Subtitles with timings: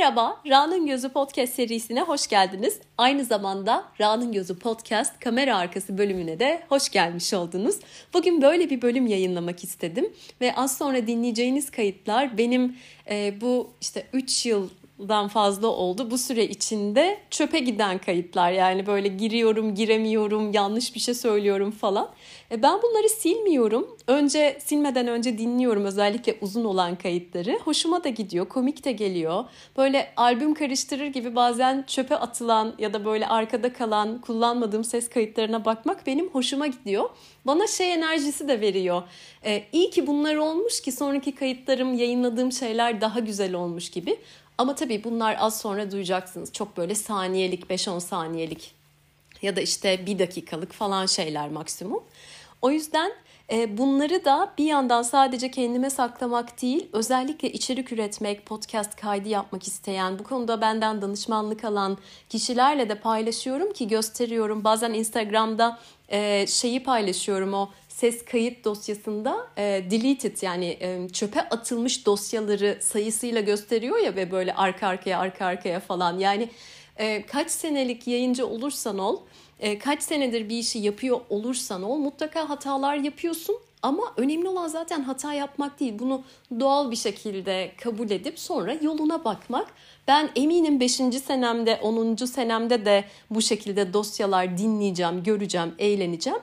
[0.00, 2.80] Merhaba, Ra'nın Gözü Podcast serisine hoş geldiniz.
[2.98, 7.76] Aynı zamanda Ra'nın Gözü Podcast kamera arkası bölümüne de hoş gelmiş oldunuz.
[8.14, 12.76] Bugün böyle bir bölüm yayınlamak istedim ve az sonra dinleyeceğiniz kayıtlar benim
[13.10, 14.68] e, bu işte 3 yıl
[15.08, 16.10] dan fazla oldu.
[16.10, 22.10] Bu süre içinde çöpe giden kayıtlar yani böyle giriyorum, giremiyorum, yanlış bir şey söylüyorum falan.
[22.50, 23.96] E ben bunları silmiyorum.
[24.06, 27.58] Önce silmeden önce dinliyorum özellikle uzun olan kayıtları.
[27.64, 29.44] Hoşuma da gidiyor, komik de geliyor.
[29.76, 35.64] Böyle albüm karıştırır gibi bazen çöpe atılan ya da böyle arkada kalan kullanmadığım ses kayıtlarına
[35.64, 37.10] bakmak benim hoşuma gidiyor.
[37.46, 39.02] Bana şey enerjisi de veriyor.
[39.44, 44.18] E, iyi ki bunlar olmuş ki sonraki kayıtlarım, yayınladığım şeyler daha güzel olmuş gibi.
[44.60, 46.52] Ama tabii bunlar az sonra duyacaksınız.
[46.52, 48.74] Çok böyle saniyelik, 5-10 saniyelik
[49.42, 52.04] ya da işte bir dakikalık falan şeyler maksimum.
[52.62, 53.12] O yüzden
[53.52, 59.66] e, bunları da bir yandan sadece kendime saklamak değil, özellikle içerik üretmek, podcast kaydı yapmak
[59.66, 64.64] isteyen, bu konuda benden danışmanlık alan kişilerle de paylaşıyorum ki gösteriyorum.
[64.64, 67.68] Bazen Instagram'da e, şeyi paylaşıyorum o
[68.00, 74.54] ses kayıt dosyasında e, deleted yani e, çöpe atılmış dosyaları sayısıyla gösteriyor ya ve böyle
[74.54, 76.18] arka arkaya arka arkaya falan.
[76.18, 76.48] Yani
[76.96, 79.20] e, kaç senelik yayıncı olursan ol,
[79.60, 83.56] e, kaç senedir bir işi yapıyor olursan ol mutlaka hatalar yapıyorsun.
[83.82, 85.94] Ama önemli olan zaten hata yapmak değil.
[85.98, 86.22] Bunu
[86.60, 89.66] doğal bir şekilde kabul edip sonra yoluna bakmak.
[90.08, 90.92] Ben eminim 5.
[91.26, 92.16] senemde, 10.
[92.16, 96.40] senemde de bu şekilde dosyalar dinleyeceğim, göreceğim, eğleneceğim.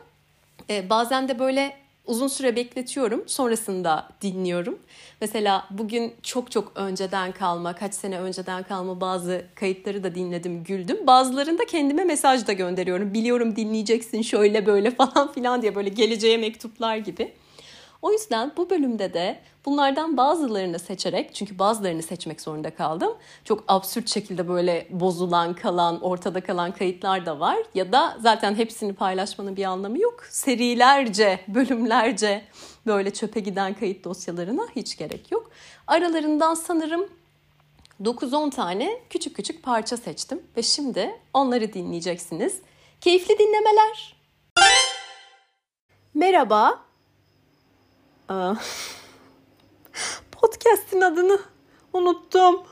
[0.69, 1.73] E, bazen de böyle
[2.05, 3.23] uzun süre bekletiyorum.
[3.27, 4.79] Sonrasında dinliyorum.
[5.21, 11.07] Mesela bugün çok çok önceden kalma, kaç sene önceden kalma bazı kayıtları da dinledim, güldüm.
[11.07, 13.13] Bazılarında kendime mesaj da gönderiyorum.
[13.13, 17.33] Biliyorum dinleyeceksin şöyle böyle falan filan diye böyle geleceğe mektuplar gibi.
[18.01, 23.13] O yüzden bu bölümde de bunlardan bazılarını seçerek çünkü bazılarını seçmek zorunda kaldım.
[23.43, 27.57] Çok absürt şekilde böyle bozulan, kalan, ortada kalan kayıtlar da var.
[27.73, 30.23] Ya da zaten hepsini paylaşmanın bir anlamı yok.
[30.29, 32.45] Serilerce, bölümlerce
[32.85, 35.51] böyle çöpe giden kayıt dosyalarına hiç gerek yok.
[35.87, 37.09] Aralarından sanırım
[38.03, 42.61] 9-10 tane küçük küçük parça seçtim ve şimdi onları dinleyeceksiniz.
[43.01, 44.17] Keyifli dinlemeler.
[46.13, 46.86] Merhaba,
[50.31, 51.39] Podcast'in adını
[51.93, 52.63] unuttum.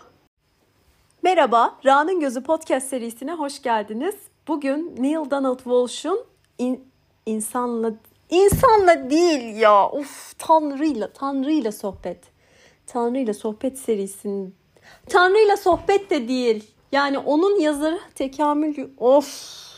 [1.23, 4.15] Merhaba, Ra'nın Gözü podcast serisine hoş geldiniz.
[4.47, 6.25] Bugün Neil Donald Walsh'un
[6.57, 6.87] in,
[7.25, 7.93] insanla
[8.29, 9.91] insanla değil ya.
[9.91, 12.23] Uf, Tanrı'yla, Tanrı'yla sohbet.
[12.87, 14.55] Tanrı'yla sohbet serisinin
[15.09, 16.71] Tanrı'yla sohbet de değil.
[16.91, 19.74] Yani onun yazarı tekamül of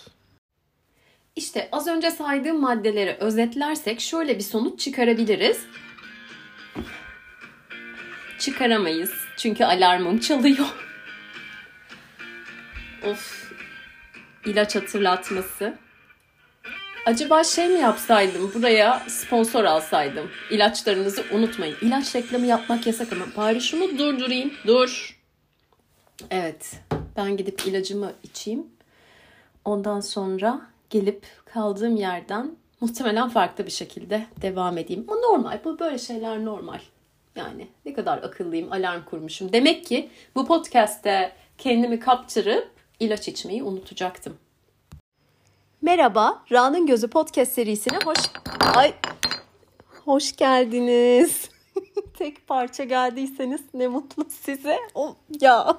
[1.38, 5.66] işte az önce saydığım maddeleri özetlersek şöyle bir sonuç çıkarabiliriz.
[8.40, 9.12] Çıkaramayız.
[9.38, 10.68] Çünkü alarmım çalıyor.
[13.12, 13.52] of.
[14.46, 15.78] İlaç hatırlatması.
[17.06, 18.52] Acaba şey mi yapsaydım?
[18.54, 20.32] Buraya sponsor alsaydım.
[20.52, 21.76] İlaçlarınızı unutmayın.
[21.82, 24.54] İlaç reklamı yapmak yasak ama bari şunu durdurayım.
[24.68, 25.20] Dur.
[26.32, 26.72] Evet.
[27.18, 28.68] Ben gidip ilacımı içeyim.
[29.66, 35.06] Ondan sonra gelip kaldığım yerden muhtemelen farklı bir şekilde devam edeyim.
[35.08, 35.60] Ama normal.
[35.66, 36.80] Bu böyle şeyler normal.
[37.36, 39.54] Yani ne kadar akıllıyım, alarm kurmuşum.
[39.54, 44.38] Demek ki bu podcast'te kendimi kaptırıp ilaç içmeyi unutacaktım.
[45.82, 48.18] Merhaba, Ra'nın Gözü podcast serisine hoş...
[48.76, 48.94] Ay,
[50.06, 51.50] hoş geldiniz.
[52.18, 54.78] Tek parça geldiyseniz ne mutlu size.
[54.96, 55.78] O, ya,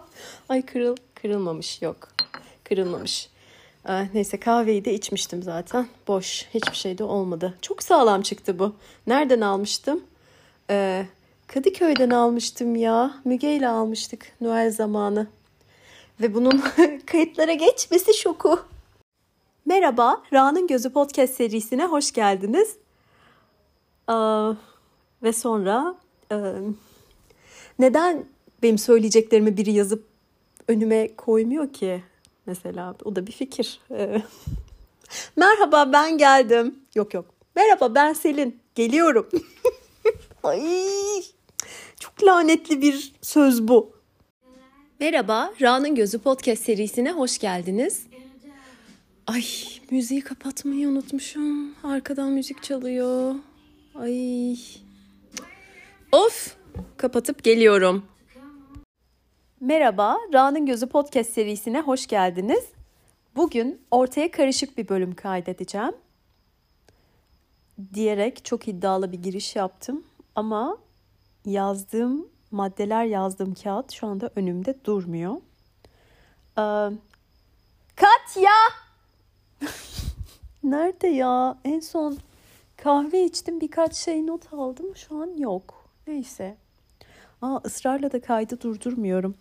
[0.49, 2.09] ay kırıl, kırılmamış yok.
[2.65, 3.29] Kırılmamış.
[3.85, 5.87] Ah, neyse kahveyi de içmiştim zaten.
[6.09, 6.47] Boş.
[6.55, 7.59] Hiçbir şey de olmadı.
[7.63, 8.75] Çok sağlam çıktı bu.
[9.07, 10.03] Nereden almıştım?
[10.71, 11.07] Ee,
[11.47, 13.15] Kadıköy'den almıştım ya.
[13.25, 15.27] Müge ile almıştık Noel zamanı.
[16.21, 16.63] Ve bunun
[17.07, 18.61] kayıtlara geçmesi şoku.
[19.67, 22.77] Merhaba, Ra'nın Gözü podcast serisine hoş geldiniz.
[24.07, 24.53] Aa,
[25.23, 25.95] ve sonra
[26.33, 26.37] e,
[27.79, 28.25] neden
[28.63, 30.07] benim söyleyeceklerimi biri yazıp
[30.69, 32.03] önüme koymuyor ki?
[32.49, 32.95] Mesela.
[33.05, 33.81] O da bir fikir.
[35.37, 36.75] Merhaba ben geldim.
[36.95, 37.25] Yok yok.
[37.57, 38.61] Merhaba ben Selin.
[38.75, 39.29] Geliyorum.
[40.43, 40.63] Ay,
[42.01, 43.93] çok lanetli bir söz bu.
[45.01, 48.03] Merhaba, Ra'nın Gözü podcast serisine hoş geldiniz.
[49.27, 49.45] Ay,
[49.91, 51.75] müziği kapatmayı unutmuşum.
[51.85, 53.35] Arkadan müzik çalıyor.
[53.95, 54.57] Ay.
[56.13, 56.57] Of,
[56.97, 58.05] kapatıp geliyorum.
[59.61, 62.65] Merhaba, Ra'nın Gözü podcast serisine hoş geldiniz.
[63.37, 65.93] Bugün ortaya karışık bir bölüm kaydedeceğim.
[67.95, 70.79] Diyerek çok iddialı bir giriş yaptım ama
[71.47, 75.37] yazdığım maddeler yazdığım kağıt şu anda önümde durmuyor.
[76.59, 76.97] Ee,
[77.97, 78.53] Katya!
[80.63, 81.59] Nerede ya?
[81.65, 82.19] En son
[82.77, 84.97] kahve içtim birkaç şey not aldım.
[84.97, 85.85] Şu an yok.
[86.07, 86.57] Neyse.
[87.43, 89.35] Aa, ısrarla da kaydı durdurmuyorum.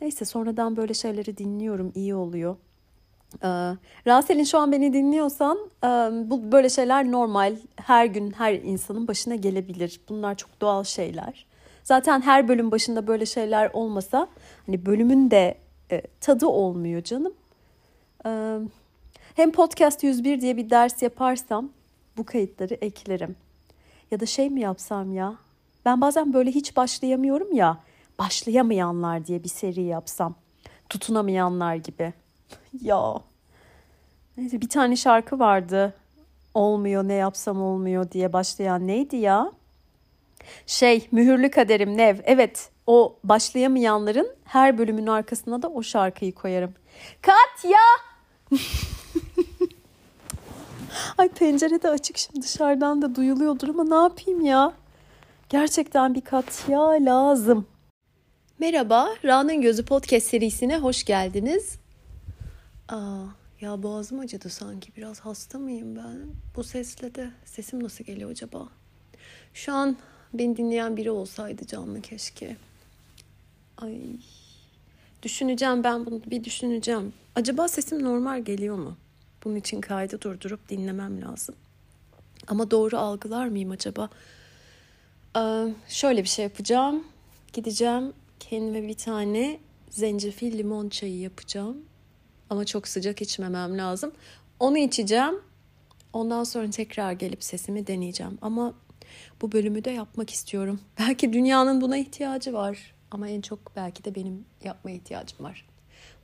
[0.00, 1.92] Neyse sonradan böyle şeyleri dinliyorum.
[1.94, 2.56] iyi oluyor.
[3.42, 3.48] Ee,
[4.06, 5.86] Rasel'in şu an beni dinliyorsan e,
[6.30, 7.56] bu böyle şeyler normal.
[7.76, 10.00] Her gün her insanın başına gelebilir.
[10.08, 11.46] Bunlar çok doğal şeyler.
[11.84, 14.28] Zaten her bölüm başında böyle şeyler olmasa
[14.66, 15.58] hani bölümün de
[15.90, 17.32] e, tadı olmuyor canım.
[18.26, 18.58] Ee,
[19.34, 21.70] hem podcast 101 diye bir ders yaparsam
[22.16, 23.36] bu kayıtları eklerim.
[24.10, 25.34] Ya da şey mi yapsam ya?
[25.84, 27.78] Ben bazen böyle hiç başlayamıyorum ya.
[28.18, 30.34] Başlayamayanlar diye bir seri yapsam.
[30.88, 32.12] Tutunamayanlar gibi.
[32.82, 33.14] ya.
[34.36, 35.94] Neyse bir tane şarkı vardı.
[36.54, 39.52] Olmuyor ne yapsam olmuyor diye başlayan neydi ya?
[40.66, 42.16] Şey mühürlü kaderim Nev.
[42.24, 46.74] Evet o başlayamayanların her bölümün arkasına da o şarkıyı koyarım.
[47.22, 47.78] Katya!
[51.18, 54.72] Ay pencere de açık şimdi dışarıdan da duyuluyordur ama ne yapayım ya?
[55.48, 57.66] Gerçekten bir Katya lazım.
[58.58, 61.78] Merhaba, Ra'nın Gözü Podcast serisine hoş geldiniz.
[62.88, 63.22] Aa,
[63.60, 64.96] ya boğazım acıdı sanki.
[64.96, 66.26] Biraz hasta mıyım ben?
[66.56, 68.68] Bu sesle de sesim nasıl geliyor acaba?
[69.54, 69.96] Şu an
[70.34, 72.56] beni dinleyen biri olsaydı canlı keşke.
[73.76, 73.98] Ay.
[75.22, 77.12] Düşüneceğim ben bunu bir düşüneceğim.
[77.34, 78.96] Acaba sesim normal geliyor mu?
[79.44, 81.54] Bunun için kaydı durdurup dinlemem lazım.
[82.46, 84.08] Ama doğru algılar mıyım acaba?
[85.36, 87.04] Ee, şöyle bir şey yapacağım.
[87.52, 89.60] Gideceğim kendime bir tane
[89.90, 91.84] zencefil limon çayı yapacağım.
[92.50, 94.12] Ama çok sıcak içmemem lazım.
[94.60, 95.34] Onu içeceğim.
[96.12, 98.38] Ondan sonra tekrar gelip sesimi deneyeceğim.
[98.42, 98.74] Ama
[99.42, 100.80] bu bölümü de yapmak istiyorum.
[100.98, 102.94] Belki dünyanın buna ihtiyacı var.
[103.10, 105.66] Ama en çok belki de benim yapmaya ihtiyacım var.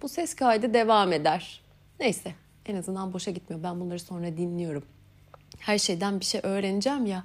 [0.02, 1.62] Bu ses kaydı devam eder.
[2.00, 2.34] Neyse
[2.66, 3.62] en azından boşa gitmiyor.
[3.62, 4.84] Ben bunları sonra dinliyorum.
[5.58, 7.24] Her şeyden bir şey öğreneceğim ya.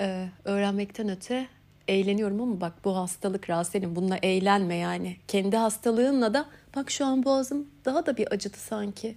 [0.00, 1.48] Ee, öğrenmekten öte
[1.88, 5.16] eğleniyorum ama bak bu hastalık Rasel'in bununla eğlenme yani.
[5.28, 6.46] Kendi hastalığınla da
[6.76, 9.16] bak şu an boğazım daha da bir acıdı sanki.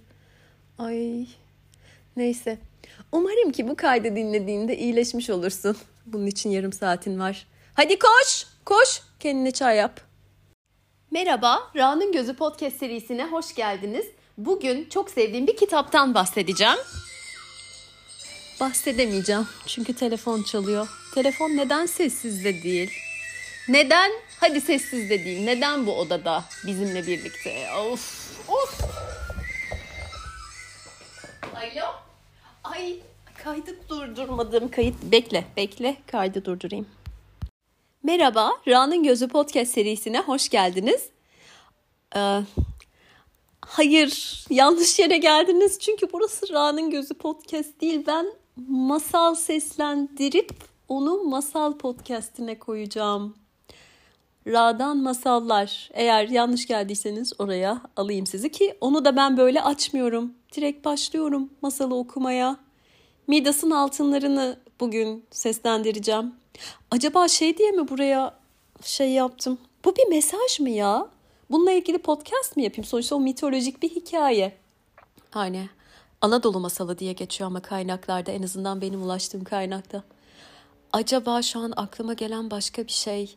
[0.78, 1.26] Ay
[2.16, 2.58] neyse.
[3.12, 5.76] Umarım ki bu kaydı dinlediğinde iyileşmiş olursun.
[6.06, 7.46] Bunun için yarım saatin var.
[7.74, 9.02] Hadi koş, koş.
[9.20, 10.00] Kendine çay yap.
[11.10, 14.06] Merhaba, Ra'nın Gözü podcast serisine hoş geldiniz.
[14.38, 16.78] Bugün çok sevdiğim bir kitaptan bahsedeceğim.
[18.60, 20.88] Bahsedemeyeceğim çünkü telefon çalıyor.
[21.14, 22.92] Telefon neden sessizde değil?
[23.68, 24.10] Neden?
[24.40, 25.44] Hadi sessizde değil.
[25.44, 27.66] Neden bu odada bizimle birlikte?
[27.72, 28.80] Of, of.
[31.54, 31.86] Alo?
[32.64, 32.96] Ay
[33.44, 34.70] kaydı durdurmadım.
[34.70, 35.96] Kayıt bekle, bekle.
[36.06, 36.86] Kaydı durdurayım.
[38.02, 41.08] Merhaba, Ra'nın Gözü podcast serisine hoş geldiniz.
[42.16, 42.40] Ee,
[43.60, 45.78] hayır, yanlış yere geldiniz.
[45.78, 48.04] Çünkü burası Ra'nın Gözü podcast değil.
[48.06, 48.26] Ben
[48.68, 50.54] masal seslendirip
[50.88, 53.34] onu masal podcastine koyacağım.
[54.46, 55.90] Ra'dan masallar.
[55.92, 60.34] Eğer yanlış geldiyseniz oraya alayım sizi ki onu da ben böyle açmıyorum.
[60.56, 62.56] Direkt başlıyorum masalı okumaya.
[63.26, 66.34] Midas'ın altınlarını bugün seslendireceğim.
[66.90, 68.34] Acaba şey diye mi buraya
[68.82, 69.58] şey yaptım?
[69.84, 71.06] Bu bir mesaj mı ya?
[71.50, 72.84] Bununla ilgili podcast mı yapayım?
[72.84, 74.56] Sonuçta o mitolojik bir hikaye.
[75.32, 75.68] Aynen.
[76.20, 80.02] Anadolu masalı diye geçiyor ama kaynaklarda en azından benim ulaştığım kaynakta.
[80.92, 83.36] Acaba şu an aklıma gelen başka bir şey.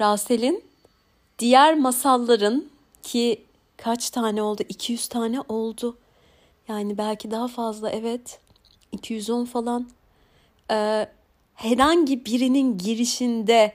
[0.00, 0.64] Rasel'in
[1.38, 2.64] diğer masalların
[3.02, 3.44] ki
[3.76, 4.62] kaç tane oldu?
[4.68, 5.98] 200 tane oldu.
[6.68, 8.40] Yani belki daha fazla evet.
[8.92, 9.88] 210 falan.
[10.70, 11.08] Ee,
[11.54, 13.74] herhangi birinin girişinde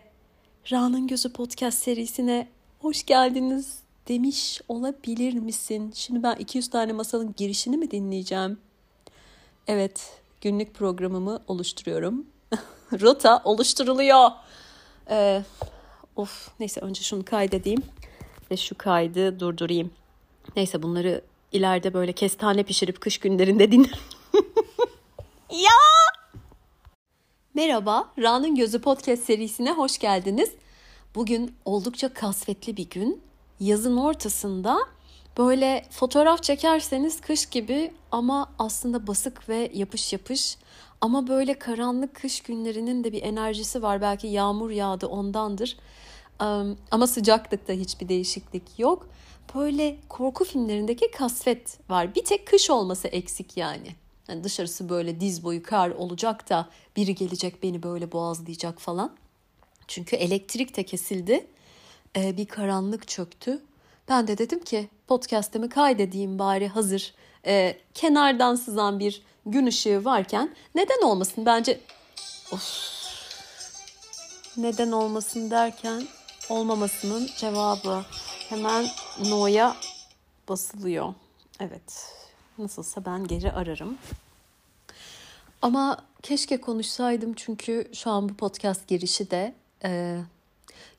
[0.72, 2.48] Ra'nın Gözü podcast serisine
[2.80, 5.92] hoş geldiniz demiş olabilir misin?
[5.96, 8.60] Şimdi ben 200 tane masalın girişini mi dinleyeceğim?
[9.68, 12.26] Evet, günlük programımı oluşturuyorum.
[13.02, 14.30] Rota oluşturuluyor.
[15.10, 15.44] Ee,
[16.16, 17.84] of, neyse önce şunu kaydedeyim
[18.52, 19.92] ve şu kaydı durdurayım.
[20.56, 21.22] Neyse bunları
[21.52, 24.00] ileride böyle kestane pişirip kış günlerinde dinlerim.
[25.52, 25.70] ya!
[27.54, 30.52] Merhaba, Ra'nın Gözü Podcast serisine hoş geldiniz.
[31.16, 33.22] Bugün oldukça kasvetli bir gün.
[33.60, 34.78] Yazın ortasında
[35.38, 40.58] böyle fotoğraf çekerseniz kış gibi ama aslında basık ve yapış yapış.
[41.02, 44.02] Ama böyle karanlık kış günlerinin de bir enerjisi var.
[44.02, 45.78] Belki yağmur yağdı ondandır.
[46.92, 49.08] Ama sıcaklıkta hiçbir değişiklik yok.
[49.56, 52.16] Böyle korku filmlerindeki kasvet var.
[52.16, 53.96] Bir tek kış olması eksik yani.
[54.30, 59.16] yani dışarısı böyle diz boyu kar olacak da biri gelecek beni böyle boğazlayacak falan.
[59.88, 61.48] Çünkü elektrik de kesildi.
[62.16, 63.62] Ee, bir karanlık çöktü.
[64.10, 67.14] Ben de dedim ki podcast'imi kaydedeyim bari hazır
[67.46, 71.80] e, kenardan sızan bir gün ışığı varken neden olmasın bence
[72.52, 72.96] of,
[74.58, 76.04] neden olmasın derken
[76.50, 78.06] olmamasının cevabı
[78.50, 78.86] hemen
[79.30, 79.76] no'ya
[80.50, 81.14] basılıyor.
[81.60, 82.14] Evet
[82.58, 83.98] nasılsa ben geri ararım.
[85.62, 90.20] Ama keşke konuşsaydım çünkü şu an bu podcast girişi de e,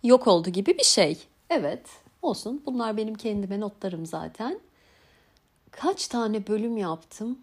[0.02, 1.18] yok oldu gibi bir şey.
[1.50, 1.87] Evet
[2.23, 4.61] olsun bunlar benim kendime notlarım zaten.
[5.71, 7.38] Kaç tane bölüm yaptım?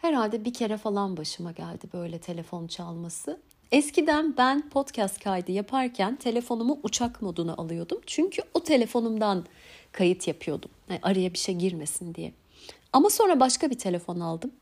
[0.00, 3.40] Herhalde bir kere falan başıma geldi böyle telefon çalması.
[3.72, 8.00] Eskiden ben podcast kaydı yaparken telefonumu uçak moduna alıyordum.
[8.06, 9.44] Çünkü o telefonumdan
[9.92, 10.70] kayıt yapıyordum.
[10.88, 12.32] Yani araya bir şey girmesin diye.
[12.92, 14.52] Ama sonra başka bir telefon aldım.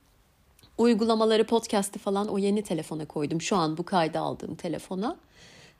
[0.79, 3.41] Uygulamaları, podcast'i falan o yeni telefona koydum.
[3.41, 5.17] Şu an bu kaydı aldığım telefona.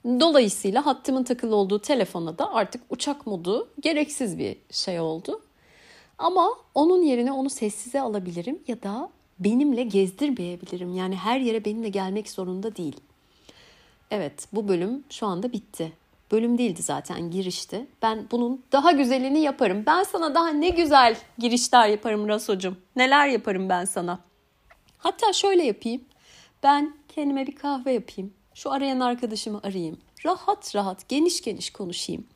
[0.07, 5.41] Dolayısıyla hattımın takılı olduğu telefona da artık uçak modu gereksiz bir şey oldu.
[6.19, 10.95] Ama onun yerine onu sessize alabilirim ya da benimle gezdirmeyebilirim.
[10.95, 12.97] Yani her yere benimle gelmek zorunda değil.
[14.11, 15.93] Evet bu bölüm şu anda bitti.
[16.33, 17.87] Bölüm değildi zaten girişti.
[18.03, 19.83] Ben bunun daha güzelini yaparım.
[19.87, 22.77] Ben sana daha ne güzel girişler yaparım Raso'cum.
[22.97, 24.19] Neler yaparım ben sana.
[24.99, 26.05] Hatta şöyle yapayım.
[26.63, 28.33] Ben kendime bir kahve yapayım.
[28.57, 29.99] Şu arayan arkadaşımı arayayım.
[30.27, 32.27] Rahat rahat geniş geniş konuşayım.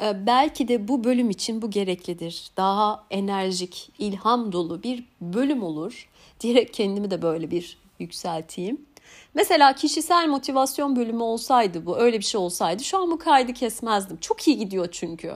[0.00, 2.50] Ee, belki de bu bölüm için bu gereklidir.
[2.56, 6.08] Daha enerjik, ilham dolu bir bölüm olur.
[6.40, 8.86] Diyerek kendimi de böyle bir yükselteyim.
[9.34, 14.16] Mesela kişisel motivasyon bölümü olsaydı bu, öyle bir şey olsaydı şu an bu kaydı kesmezdim.
[14.16, 15.34] Çok iyi gidiyor çünkü.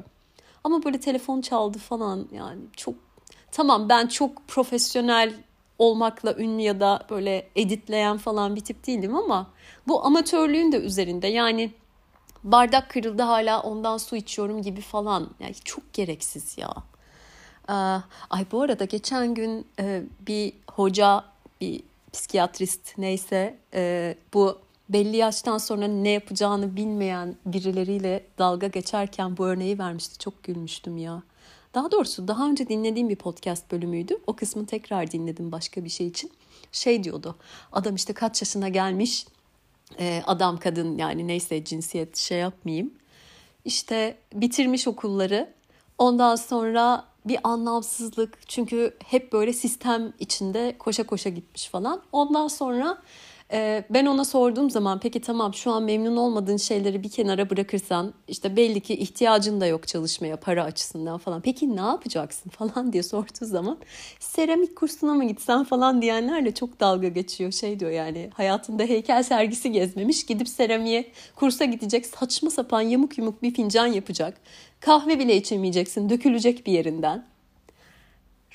[0.65, 2.95] Ama böyle telefon çaldı falan yani çok
[3.53, 5.35] tamam ben çok profesyonel
[5.81, 9.51] olmakla ünlü ya da böyle editleyen falan bir tip değilim ama
[9.89, 11.71] bu amatörlüğün de üzerinde yani
[12.45, 16.75] bardak kırıldı hala ondan su içiyorum gibi falan yani çok gereksiz ya.
[18.31, 21.25] Ay bu arada geçen gün e, bir hoca
[21.61, 21.83] bir
[22.13, 24.59] psikiyatrist neyse e, bu
[24.89, 30.19] belli yaştan sonra ne yapacağını bilmeyen birileriyle dalga geçerken bu örneği vermişti.
[30.19, 31.23] Çok gülmüştüm ya.
[31.75, 34.19] Daha doğrusu daha önce dinlediğim bir podcast bölümüydü.
[34.27, 36.31] O kısmı tekrar dinledim başka bir şey için.
[36.73, 37.37] Şey diyordu.
[37.73, 39.27] Adam işte kaç yaşına gelmiş.
[39.99, 42.95] E, adam kadın yani neyse cinsiyet şey yapmayayım.
[43.65, 45.55] İşte bitirmiş okulları.
[45.99, 52.03] Ondan sonra bir anlamsızlık çünkü hep böyle sistem içinde koşa koşa gitmiş falan.
[52.13, 53.03] Ondan sonra
[53.53, 58.15] e, ben ona sorduğum zaman peki tamam şu an memnun olmadığın şeyleri bir kenara bırakırsan
[58.29, 61.41] işte belli ki ihtiyacın da yok çalışmaya para açısından falan.
[61.41, 63.79] Peki ne yapacaksın falan diye sorduğu zaman
[64.19, 67.53] seramik kursuna mı gitsen falan diyenlerle çok dalga geçiyor.
[67.53, 73.43] Şey diyor yani hayatında heykel sergisi gezmemiş gidip seramiğe kursa gidecek saçma sapan yamuk yumuk
[73.43, 74.41] bir fincan yapacak.
[74.81, 77.27] Kahve bile içemeyeceksin dökülecek bir yerinden.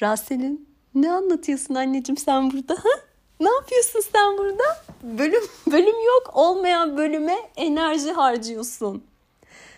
[0.02, 2.74] Rasel'in ne anlatıyorsun anneciğim sen burada?
[2.74, 2.90] Ha?
[3.40, 4.64] Ne yapıyorsun sen burada?
[5.04, 6.32] Bölüm bölüm yok.
[6.34, 9.04] Olmayan bölüme enerji harcıyorsun.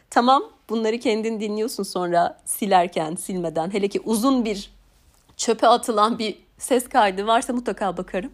[0.09, 3.73] Tamam bunları kendin dinliyorsun sonra silerken silmeden.
[3.73, 4.71] Hele ki uzun bir
[5.37, 8.31] çöpe atılan bir ses kaydı varsa mutlaka bakarım.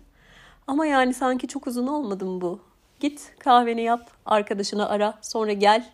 [0.68, 2.60] Ama yani sanki çok uzun olmadı mı bu?
[3.00, 5.94] Git kahveni yap, arkadaşını ara, sonra gel.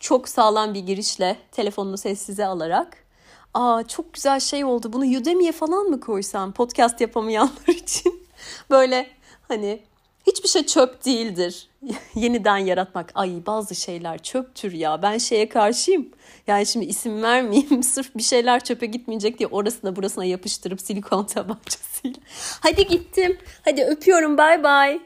[0.00, 3.04] Çok sağlam bir girişle telefonunu sessize alarak.
[3.54, 4.92] Aa çok güzel şey oldu.
[4.92, 8.27] Bunu Udemy'ye falan mı koysam podcast yapamayanlar için?
[8.70, 9.10] Böyle
[9.48, 9.82] hani
[10.26, 11.68] hiçbir şey çöp değildir.
[12.14, 13.12] Yeniden yaratmak.
[13.14, 15.02] Ay bazı şeyler çöptür ya.
[15.02, 16.08] Ben şeye karşıyım.
[16.46, 17.82] Yani şimdi isim vermeyeyim.
[17.94, 22.20] Sırf bir şeyler çöpe gitmeyecek diye orasına burasına yapıştırıp silikon tabancasıyla.
[22.60, 23.38] Hadi gittim.
[23.64, 24.38] Hadi öpüyorum.
[24.38, 25.00] Bay bay.